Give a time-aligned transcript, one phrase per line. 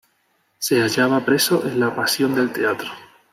[0.57, 2.89] Se hallaba preso en la pasión del teatro.